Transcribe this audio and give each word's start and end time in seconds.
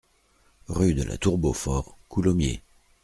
Rue 0.67 0.95
de 0.95 1.03
la 1.03 1.15
Tour 1.19 1.37
Beaufort, 1.37 1.95
Coulommiers 2.09 2.63